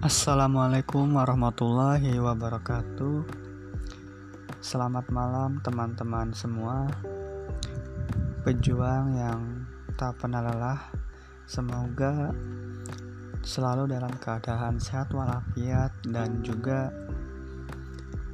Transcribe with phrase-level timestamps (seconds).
[0.00, 3.20] Assalamualaikum warahmatullahi wabarakatuh.
[4.64, 6.88] Selamat malam, teman-teman semua.
[8.40, 9.68] Pejuang yang
[10.00, 10.80] tak pernah lelah,
[11.44, 12.32] semoga
[13.44, 16.88] selalu dalam keadaan sehat walafiat dan juga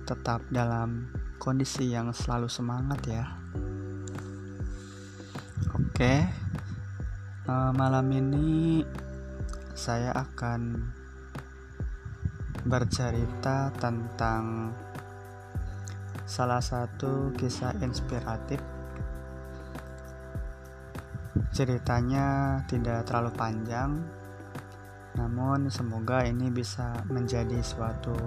[0.07, 1.11] tetap dalam
[1.43, 3.27] kondisi yang selalu semangat, ya.
[5.75, 6.31] Oke,
[7.51, 8.87] uh, malam ini
[9.75, 10.95] saya akan
[12.67, 14.75] bercerita tentang
[16.27, 18.59] salah satu kisah inspiratif.
[21.55, 24.03] Ceritanya tidak terlalu panjang,
[25.15, 28.19] namun semoga ini bisa menjadi suatu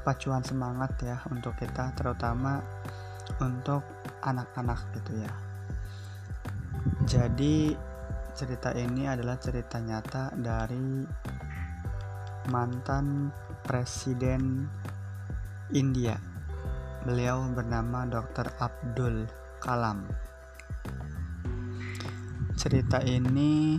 [0.00, 2.64] pacuan semangat ya untuk kita, terutama
[3.44, 3.84] untuk
[4.24, 5.32] anak-anak gitu ya.
[7.04, 7.76] Jadi
[8.32, 11.04] cerita ini adalah cerita nyata dari
[12.50, 13.34] mantan
[13.66, 14.70] presiden
[15.74, 16.18] India.
[17.02, 18.50] Beliau bernama Dr.
[18.58, 19.26] Abdul
[19.58, 20.06] Kalam.
[22.54, 23.78] Cerita ini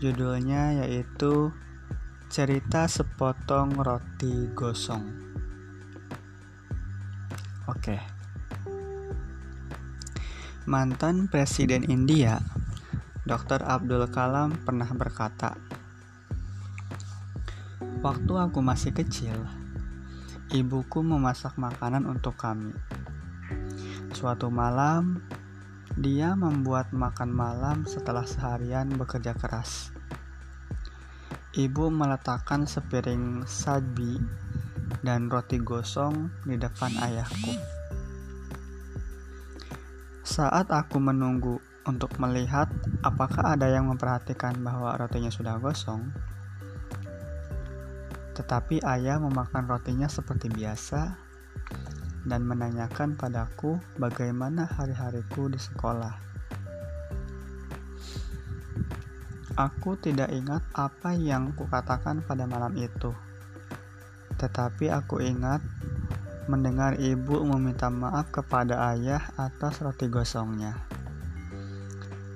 [0.00, 1.52] judulnya yaitu
[2.32, 5.04] Cerita Sepotong Roti Gosong.
[7.68, 7.96] Oke.
[10.62, 12.38] Mantan Presiden India
[13.22, 13.62] Dr.
[13.62, 15.54] Abdul Kalam pernah berkata,
[18.02, 19.38] "Waktu aku masih kecil,
[20.50, 22.74] ibuku memasak makanan untuk kami.
[24.10, 25.22] Suatu malam,
[25.94, 29.94] dia membuat makan malam setelah seharian bekerja keras.
[31.54, 34.18] Ibu meletakkan sepiring sabi
[35.06, 37.54] dan roti gosong di depan ayahku.
[40.26, 42.70] Saat aku menunggu untuk melihat
[43.02, 46.14] apakah ada yang memperhatikan bahwa rotinya sudah gosong.
[48.38, 51.18] Tetapi ayah memakan rotinya seperti biasa
[52.22, 56.14] dan menanyakan padaku bagaimana hari-hariku di sekolah.
[59.52, 63.12] Aku tidak ingat apa yang kukatakan pada malam itu,
[64.40, 65.60] tetapi aku ingat
[66.48, 70.91] mendengar ibu meminta maaf kepada ayah atas roti gosongnya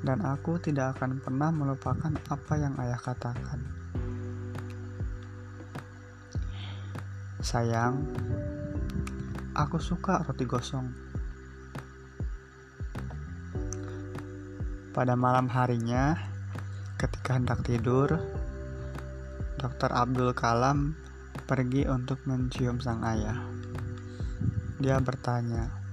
[0.07, 3.59] dan aku tidak akan pernah melupakan apa yang ayah katakan.
[7.43, 8.07] Sayang,
[9.59, 10.87] aku suka roti gosong.
[14.95, 16.15] Pada malam harinya,
[16.97, 18.17] ketika hendak tidur,
[19.59, 19.91] Dr.
[19.91, 20.95] Abdul Kalam
[21.51, 23.43] pergi untuk mencium sang ayah.
[24.79, 25.86] Dia bertanya,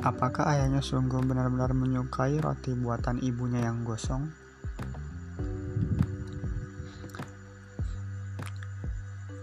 [0.00, 4.32] Apakah ayahnya sungguh benar-benar menyukai roti buatan ibunya yang gosong?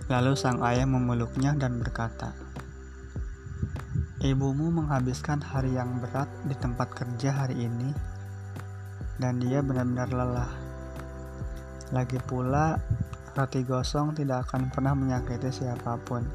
[0.10, 2.34] Lalu sang ayah memeluknya dan berkata,
[4.18, 7.94] Ibumu menghabiskan hari yang berat di tempat kerja hari ini,
[9.22, 10.52] dan dia benar-benar lelah.
[11.94, 12.82] Lagi pula,
[13.38, 16.26] roti gosong tidak akan pernah menyakiti siapa pun.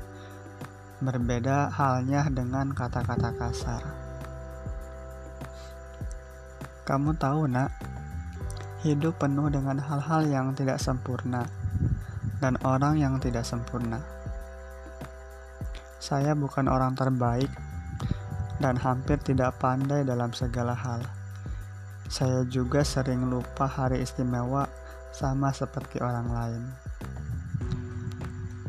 [1.02, 4.01] Berbeda halnya dengan kata-kata kasar.
[6.82, 7.70] Kamu tahu, Nak,
[8.82, 11.46] hidup penuh dengan hal-hal yang tidak sempurna
[12.42, 14.02] dan orang yang tidak sempurna.
[16.02, 17.46] Saya bukan orang terbaik
[18.58, 21.06] dan hampir tidak pandai dalam segala hal.
[22.10, 24.66] Saya juga sering lupa hari istimewa
[25.14, 26.62] sama seperti orang lain.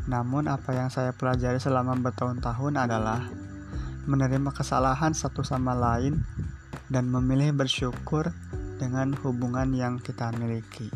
[0.06, 3.26] Namun, apa yang saya pelajari selama bertahun-tahun adalah
[4.06, 6.22] menerima kesalahan satu sama lain
[6.92, 8.32] dan memilih bersyukur
[8.76, 10.90] dengan hubungan yang kita miliki.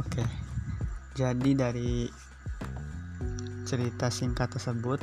[0.00, 0.24] Oke,
[1.12, 2.08] jadi dari
[3.68, 5.00] cerita singkat tersebut,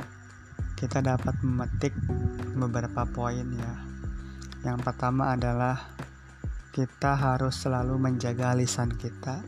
[0.74, 1.94] kita dapat memetik
[2.58, 3.74] beberapa poin ya.
[4.66, 5.94] Yang pertama adalah
[6.70, 9.42] kita harus selalu menjaga lisan kita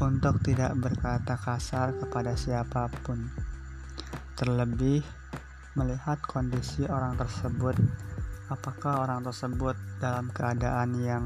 [0.00, 3.32] untuk tidak berkata kasar kepada siapa pun.
[4.34, 5.04] Terlebih
[5.74, 7.74] melihat kondisi orang tersebut
[8.52, 11.24] apakah orang tersebut dalam keadaan yang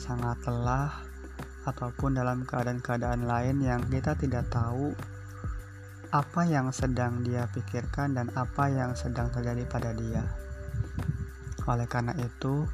[0.00, 0.92] sangat lelah
[1.68, 4.96] ataupun dalam keadaan-keadaan lain yang kita tidak tahu
[6.10, 10.26] apa yang sedang dia pikirkan dan apa yang sedang terjadi pada dia.
[11.70, 12.66] Oleh karena itu,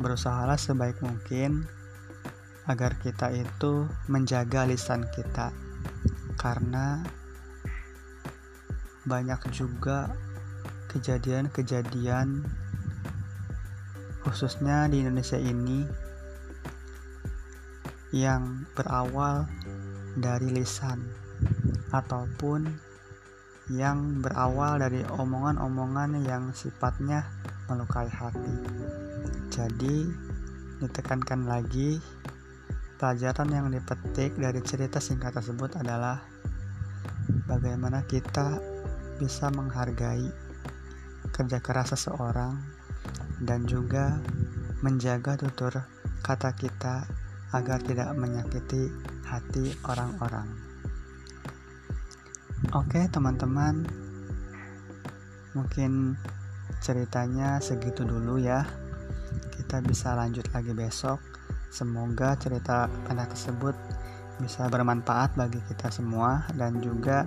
[0.00, 1.68] berusahalah sebaik mungkin
[2.64, 5.52] agar kita itu menjaga lisan kita,
[6.40, 7.04] karena
[9.06, 10.10] banyak juga
[10.90, 12.42] kejadian-kejadian
[14.26, 15.86] khususnya di Indonesia ini
[18.10, 19.46] yang berawal
[20.18, 21.06] dari lisan
[21.94, 22.66] ataupun
[23.70, 27.26] yang berawal dari omongan-omongan yang sifatnya
[27.66, 28.56] melukai hati.
[29.50, 30.06] Jadi,
[30.78, 31.98] ditekankan lagi,
[32.98, 36.22] pelajaran yang dipetik dari cerita singkat tersebut adalah
[37.50, 38.75] bagaimana kita
[39.16, 40.28] bisa menghargai
[41.32, 42.60] kerja keras seseorang
[43.44, 44.16] dan juga
[44.80, 45.72] menjaga tutur
[46.24, 47.04] kata kita
[47.52, 48.92] agar tidak menyakiti
[49.24, 50.48] hati orang-orang.
[52.72, 53.84] Oke, teman-teman,
[55.52, 56.16] mungkin
[56.80, 58.64] ceritanya segitu dulu ya.
[59.52, 61.20] Kita bisa lanjut lagi besok.
[61.68, 63.76] Semoga cerita anak tersebut
[64.36, 67.24] bisa bermanfaat bagi kita semua dan juga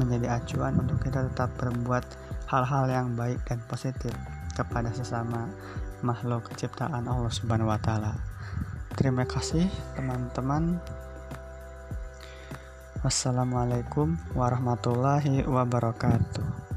[0.00, 2.04] menjadi acuan untuk kita tetap berbuat
[2.48, 4.12] hal-hal yang baik dan positif
[4.52, 5.48] kepada sesama
[6.04, 8.12] makhluk ciptaan Allah Subhanahu wa taala.
[8.92, 9.66] Terima kasih
[9.96, 10.76] teman-teman.
[13.02, 16.71] Wassalamualaikum warahmatullahi wabarakatuh.